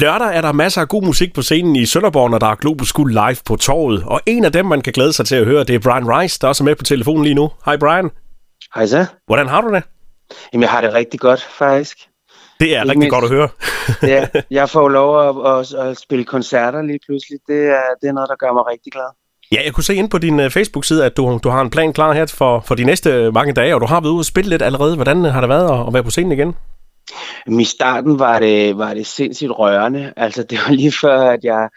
[0.00, 2.86] Lørdag er der masser af god musik på scenen i Sønderborg, når der er Global
[2.86, 4.04] School live på torvet.
[4.06, 6.38] Og en af dem, man kan glæde sig til at høre, det er Brian Rice,
[6.40, 7.50] der også er med på telefonen lige nu.
[7.64, 8.10] Hej Brian.
[8.74, 9.06] Hej så.
[9.26, 9.82] Hvordan har du det?
[10.52, 11.98] Jamen, jeg har det rigtig godt, faktisk.
[12.60, 13.48] Det er Ikke rigtig mindst, godt at høre.
[14.14, 14.26] ja,
[14.58, 17.38] jeg får lov at, at, at spille koncerter lige pludselig.
[17.46, 19.10] Det er, det er noget, der gør mig rigtig glad.
[19.52, 21.92] Ja, jeg kunne se ind på din uh, Facebook-side, at du, du har en plan
[21.92, 24.50] klar her for, for de næste mange dage, og du har været ude og spille
[24.50, 24.94] lidt allerede.
[24.94, 26.54] Hvordan har det været at, at være på scenen igen?
[27.60, 30.12] I starten var det, var det sindssygt rørende.
[30.16, 31.68] Altså, det var lige før, at jeg,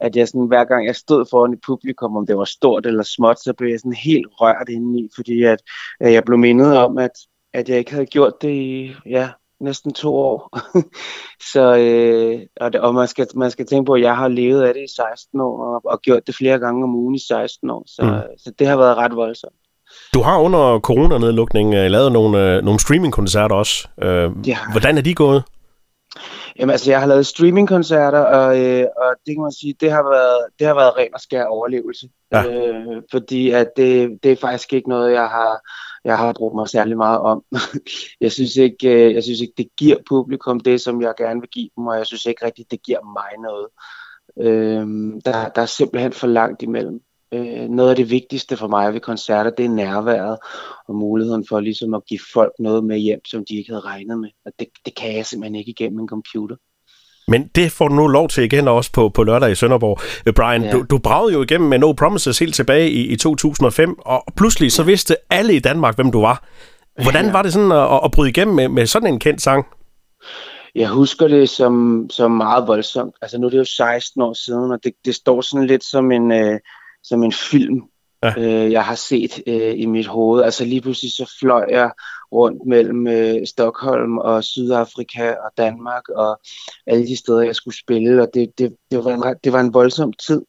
[0.00, 3.02] at jeg sådan, hver gang jeg stod foran et publikum, om det var stort eller
[3.02, 5.58] småt, så blev jeg sådan helt rørt indeni, fordi at,
[6.00, 7.10] at jeg blev mindet om, at,
[7.52, 9.28] at jeg ikke havde gjort det i ja,
[9.60, 10.58] næsten to år.
[11.52, 14.62] så, øh, og, det, og man, skal, man skal tænke på, at jeg har levet
[14.62, 17.70] af det i 16 år, og, og gjort det flere gange om ugen i 16
[17.70, 18.38] år, så, mm.
[18.38, 19.63] så det har været ret voldsomt.
[20.14, 23.88] Du har under coronanedlukningen uh, lavet nogle, uh, nogle streamingkoncerter også.
[23.96, 24.58] Uh, ja.
[24.72, 25.42] Hvordan er de gået?
[26.58, 30.02] Jamen altså, jeg har lavet streamingkoncerter, og, øh, og det kan man sige, det har
[30.02, 32.08] været, det har været ren og skær overlevelse.
[32.32, 32.44] Ja.
[32.46, 35.60] Øh, fordi at det, det er faktisk ikke noget, jeg har,
[36.04, 37.44] jeg har brugt mig særlig meget om.
[38.20, 41.68] jeg, synes ikke, jeg synes ikke, det giver publikum det, som jeg gerne vil give
[41.76, 43.66] dem, og jeg synes ikke rigtigt, det giver mig noget.
[44.40, 44.86] Øh,
[45.24, 47.00] der, der er simpelthen for langt imellem.
[47.34, 50.38] Øh, noget af det vigtigste for mig ved koncerter, det er nærværet
[50.88, 54.18] og muligheden for ligesom at give folk noget med hjem, som de ikke havde regnet
[54.18, 54.30] med.
[54.46, 56.56] Og det, det kan jeg simpelthen ikke igennem en computer.
[57.28, 60.00] Men det får du nu lov til igen også på, på lørdag i Sønderborg.
[60.26, 60.72] Øh, Brian, ja.
[60.72, 64.72] du, du bragede jo igennem med No Promises helt tilbage i, i 2005, og pludselig
[64.72, 66.44] så vidste alle i Danmark, hvem du var.
[67.02, 67.32] Hvordan ja.
[67.32, 69.66] var det sådan at, at bryde igennem med, med sådan en kendt sang?
[70.74, 73.14] Jeg husker det som, som meget voldsomt.
[73.22, 76.12] Altså nu er det jo 16 år siden, og det, det står sådan lidt som
[76.12, 76.32] en...
[76.32, 76.58] Øh,
[77.04, 77.82] som en film,
[78.22, 78.32] ja.
[78.38, 80.42] øh, jeg har set øh, i mit hoved.
[80.42, 81.90] Altså lige pludselig så fløj jeg
[82.32, 86.40] rundt mellem øh, Stockholm og Sydafrika og Danmark og
[86.86, 89.74] alle de steder, jeg skulle spille, og det, det, det, var, en, det var en
[89.74, 90.42] voldsom tid.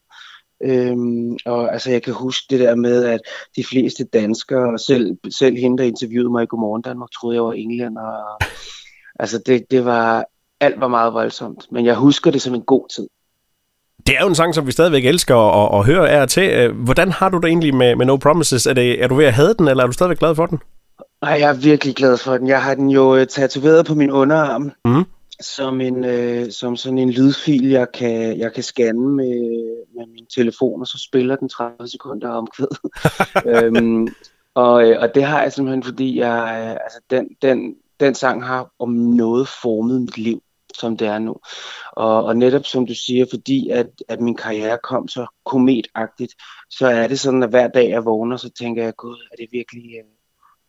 [0.62, 3.20] Øhm, og altså jeg kan huske det der med, at
[3.56, 7.52] de fleste danskere, selv, selv hende, der interviewede mig i Godmorgen Danmark, troede jeg var
[7.52, 8.02] englænder.
[8.02, 8.40] Og,
[9.18, 10.24] altså det, det var,
[10.60, 13.08] alt var meget voldsomt, men jeg husker det som en god tid.
[14.06, 16.50] Det er jo en sang, som vi stadigvæk elsker at, at høre af til.
[16.50, 18.66] Øh, hvordan har du det egentlig med, med No Promises?
[18.66, 20.58] Er, det, er du ved at have den, eller er du stadigvæk glad for den?
[21.22, 22.48] Nej, jeg er virkelig glad for den.
[22.48, 24.72] Jeg har den jo øh, tatoveret på min underarm.
[24.84, 25.04] Mm.
[25.40, 29.64] Som, en, øh, som sådan en lydfil, jeg kan, jeg kan scanne med,
[29.96, 32.90] med min telefon, og så spiller den 30 sekunder omkvæd.
[33.64, 34.08] øhm,
[34.54, 38.70] og, øh, og det har jeg simpelthen, fordi jeg, altså den, den, den sang har
[38.78, 40.42] om noget formet mit liv
[40.80, 41.36] som det er nu.
[41.92, 46.34] Og, og netop som du siger, fordi at, at min karriere kom så kometagtigt,
[46.70, 49.48] så er det sådan, at hver dag jeg vågner, så tænker jeg, gud, er det
[49.52, 50.04] virkelig, øh,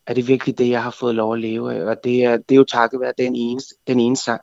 [0.08, 1.84] er det, virkelig det, jeg har fået lov at leve af?
[1.84, 4.42] Og det er, det er jo takket være den ene, den ene sang.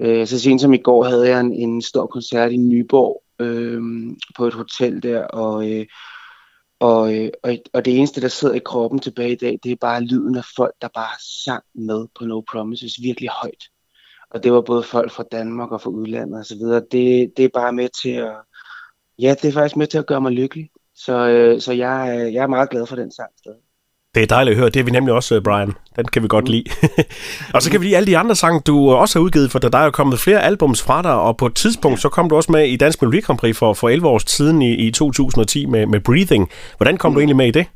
[0.00, 3.82] Øh, så sent som i går havde jeg en, en stor koncert i Nyborg øh,
[4.36, 5.86] på et hotel der, og, øh,
[6.80, 9.76] og, øh, og, og det eneste, der sidder i kroppen tilbage i dag, det er
[9.80, 13.64] bare lyden af folk, der bare sang med på No Promises virkelig højt
[14.30, 16.82] og det var både folk fra Danmark og fra udlandet og så videre.
[16.92, 18.32] Det, det er bare med til at,
[19.18, 20.70] ja, det er faktisk med til at gøre mig lykkelig.
[20.94, 23.58] Så, øh, så jeg, jeg er meget glad for den sang stadig.
[24.14, 24.70] Det er dejligt at høre.
[24.70, 25.72] Det er vi nemlig også, øh, Brian.
[25.96, 26.50] Den kan vi godt mm.
[26.50, 26.64] lide.
[27.54, 29.78] og så kan vi lide alle de andre sange, du også har udgivet, for der
[29.78, 32.52] er jo kommet flere albums fra dig, og på et tidspunkt, så kom du også
[32.52, 35.86] med i Dansk Melodi Grand Prix for, for 11 år siden i, i 2010 med,
[35.86, 36.50] med Breathing.
[36.76, 37.14] Hvordan kom mm.
[37.14, 37.66] du egentlig med i det?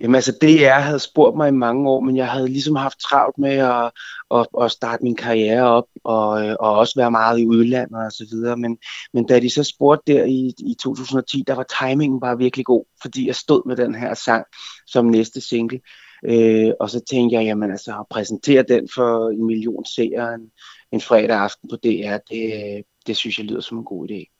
[0.00, 3.38] Jamen altså, DR havde spurgt mig i mange år, men jeg havde ligesom haft travlt
[3.38, 3.90] med at,
[4.34, 8.12] at, at starte min karriere op, og, øh, og også være meget i udlandet og
[8.12, 8.56] så videre.
[8.56, 8.78] Men,
[9.12, 12.84] men da de så spurgte der i, i 2010, der var timingen bare virkelig god,
[13.02, 14.46] fordi jeg stod med den her sang
[14.86, 15.80] som næste single.
[16.24, 20.50] Øh, og så tænkte jeg, jamen altså, at præsentere den for en million seere en,
[20.92, 24.30] en fredag aften på DR, det, det synes jeg lyder som en god idé.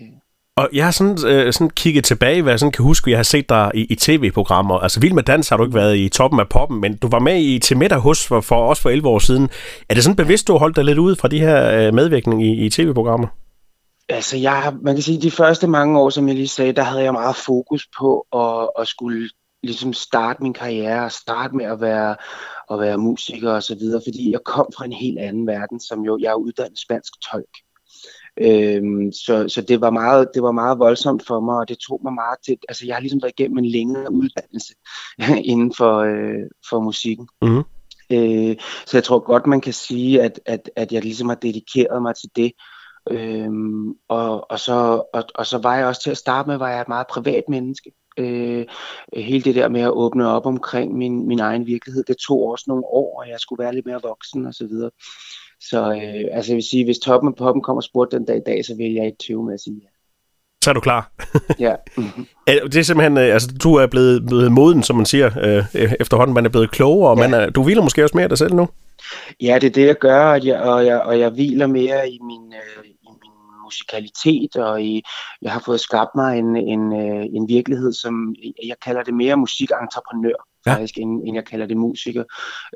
[0.00, 0.23] Øh.
[0.56, 3.22] Og jeg har sådan, øh, sådan kigget tilbage, hvad jeg sådan kan huske, jeg har
[3.22, 4.78] set dig i, i tv-programmer.
[4.78, 7.18] Altså Vild med Dans har du ikke været i toppen af poppen, men du var
[7.18, 9.50] med i Til middag hos for, for os for 11 år siden.
[9.88, 12.46] Er det sådan bevidst, du har holdt dig lidt ud fra de her øh, medvirkning
[12.46, 13.26] i, i tv-programmer?
[14.08, 17.02] Altså, jeg, man kan sige, de første mange år, som jeg lige sagde, der havde
[17.02, 19.30] jeg meget fokus på at, at skulle
[19.62, 22.16] ligesom starte min karriere og starte med at være,
[22.70, 26.00] at være musiker og så videre, fordi jeg kom fra en helt anden verden, som
[26.00, 27.54] jo, jeg er uddannet spansk tolk.
[28.40, 32.00] Øhm, så så det, var meget, det var meget voldsomt for mig, og det tog
[32.04, 34.74] mig meget til, altså jeg har ligesom været igennem en længere uddannelse
[35.52, 37.28] inden for, øh, for musikken.
[37.42, 37.62] Mm.
[38.10, 42.02] Øh, så jeg tror godt, man kan sige, at, at, at jeg ligesom har dedikeret
[42.02, 42.52] mig til det.
[43.10, 46.70] Øhm, og, og, så, og, og så var jeg også til at starte med, var
[46.70, 47.92] jeg et meget privat menneske.
[48.18, 48.66] Øh,
[49.16, 52.64] hele det der med at åbne op omkring min, min egen virkelighed, det tog også
[52.68, 54.90] nogle år, og jeg skulle være lidt mere voksen og så videre.
[55.70, 58.46] Så øh, altså jeg vil sige, hvis toppen af poppen kommer spurgt den dag i
[58.46, 59.88] dag, så vil jeg ikke tøve med at sige ja.
[60.64, 61.12] Så er du klar.
[61.66, 61.74] ja.
[62.72, 65.30] det er simpelthen, øh, altså du er blevet, blevet moden, som man siger,
[65.74, 66.34] øh, efterhånden.
[66.34, 67.28] Man er blevet klogere, og ja.
[67.28, 68.68] man er, du hviler måske også mere af dig selv nu?
[69.40, 72.18] Ja, det er det, jeg gør, og jeg, og jeg, og jeg hviler mere i
[72.22, 73.32] min, øh, i min
[73.64, 75.02] musikalitet, og i,
[75.42, 78.34] jeg har fået skabt mig en, en, øh, en virkelighed, som
[78.66, 80.72] jeg kalder det mere musikentreprenør ja.
[80.72, 82.24] faktisk, end, end jeg kalder det musiker.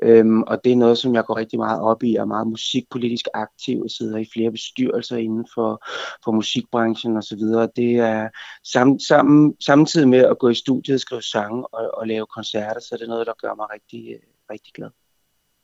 [0.03, 2.47] Øhm, og det er noget, som jeg går rigtig meget op i, og er meget
[2.47, 5.85] musikpolitisk aktiv, og sidder i flere bestyrelser inden for,
[6.23, 7.39] for musikbranchen osv.
[7.75, 8.29] Det er
[8.63, 12.79] sam, sam, samtidig med at gå i studiet og skrive sange og, og lave koncerter,
[12.79, 14.15] så er det noget, der gør mig rigtig,
[14.51, 14.89] rigtig glad.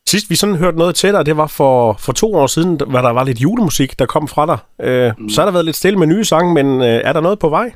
[0.07, 3.01] Sidst vi sådan hørte noget til dig, det var for, for to år siden, hvor
[3.01, 4.86] der var lidt julemusik, der kom fra dig.
[4.88, 5.30] Øh, mm.
[5.30, 7.50] Så har der været lidt stille med nye sange, men øh, er der noget på
[7.50, 7.72] vej?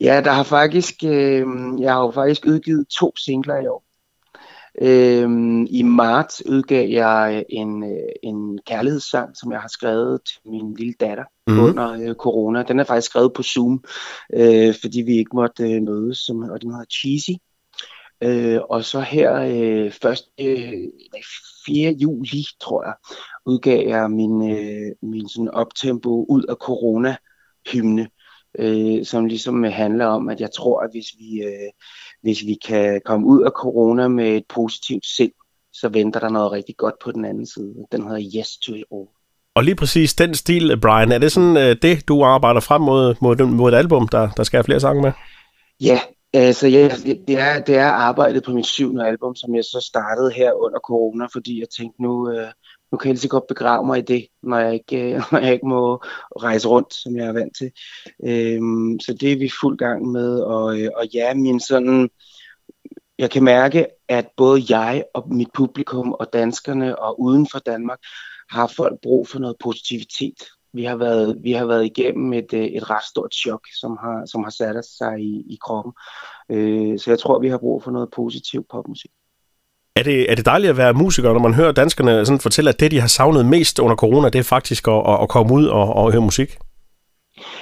[0.00, 1.46] Ja, der har faktisk, øh,
[1.78, 3.84] jeg har jo faktisk udgivet to singler i år.
[4.82, 5.28] Øh,
[5.70, 10.94] I marts udgav jeg en, øh, en kærlighedssang, som jeg har skrevet til min lille
[11.00, 11.58] datter mm.
[11.58, 12.62] under øh, corona.
[12.62, 13.84] Den er faktisk skrevet på Zoom,
[14.34, 17.30] øh, fordi vi ikke måtte øh, mødes, som, og den hedder Cheesy.
[18.22, 20.72] Øh, og så her øh, først øh,
[21.66, 21.92] 4.
[21.92, 22.94] juli, tror jeg,
[23.46, 27.16] udgav jeg min, øh, min sådan optempo ud af corona
[27.72, 28.08] hymne
[28.58, 31.70] øh, som ligesom handler om, at jeg tror, at hvis vi, øh,
[32.22, 35.32] hvis vi kan komme ud af corona med et positivt sind,
[35.72, 37.74] så venter der noget rigtig godt på den anden side.
[37.92, 39.06] Den hedder Yes to It All.
[39.54, 43.14] Og lige præcis den stil, Brian, er det sådan øh, det, du arbejder frem mod,
[43.20, 45.12] mod, mod et album, der, der skal have flere sange med?
[45.80, 46.00] Ja,
[46.32, 46.88] altså ja,
[47.26, 50.78] det, er, det er arbejdet på mit syvende album, som jeg så startede her under
[50.78, 52.48] corona, fordi jeg tænkte nu, øh,
[52.92, 55.38] nu kan jeg lige så godt begrave mig i det, når jeg ikke, øh, når
[55.38, 55.96] jeg ikke må
[56.42, 57.70] rejse rundt, som jeg er vant til.
[58.24, 62.10] Øhm, så det er vi fuld gang med, og, øh, og ja, min sådan,
[63.18, 67.98] jeg kan mærke, at både jeg og mit publikum og danskerne og uden for Danmark
[68.50, 70.44] har folk brug for noget positivitet.
[70.72, 74.26] Vi har været, vi har været igennem et, øh, et ret stort chok, som har,
[74.26, 75.92] som har sat sig i, i kroppen.
[76.50, 79.10] Øh, så jeg tror, vi har brug for noget positiv popmusik.
[80.00, 82.80] Er det, er det dejligt at være musiker, når man hører danskerne sådan fortælle, at
[82.80, 85.94] det, de har savnet mest under corona, det er faktisk at, at komme ud og,
[85.94, 86.58] og høre musik?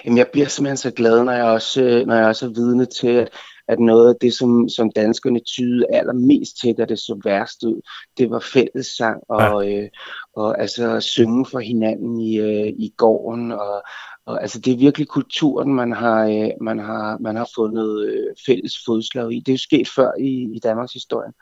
[0.05, 3.09] Jamen, jeg bliver simpelthen så glad, når jeg også, når jeg også er vidne til,
[3.09, 3.29] at,
[3.69, 7.81] at noget af det, som, som danskerne tyede allermest til, da det så værst ud,
[8.19, 9.83] det var fællessang og, ja.
[9.83, 9.89] øh,
[10.37, 13.83] og altså synge for hinanden i, øh, i gården og,
[14.29, 18.27] og altså det er virkelig kulturen, man har, øh, man har, man har fundet øh,
[18.47, 19.41] fælles fodslag i.
[19.41, 21.33] Det er jo sket før i, i Danmarks historie.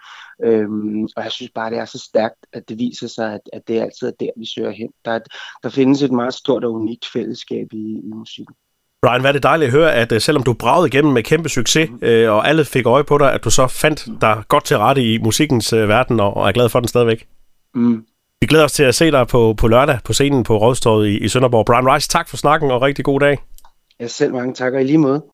[0.44, 3.62] Øhm, og jeg synes bare, det er så stærkt, at det viser sig, at, at
[3.68, 4.88] det altid er der, vi søger hen.
[5.04, 5.18] Der,
[5.62, 8.54] der findes et meget stort og unikt fællesskab i, i musikken.
[9.02, 11.48] Brian, hvad er det dejligt at høre, at øh, selvom du bragede igennem med kæmpe
[11.48, 11.98] succes, mm.
[12.02, 15.02] øh, og alle fik øje på dig, at du så fandt dig godt til rette
[15.12, 17.26] i musikkens øh, verden, og, og er glad for den stadigvæk.
[17.74, 18.06] Mm.
[18.40, 21.18] Vi glæder os til at se dig på, på lørdag på scenen på Rådstået i,
[21.18, 21.64] i Sønderborg.
[21.66, 23.38] Brian Rice, tak for snakken og rigtig god dag.
[24.00, 25.22] Jeg selv mange takker i lige måde.